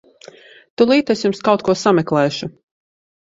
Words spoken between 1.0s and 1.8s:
es jums kaut ko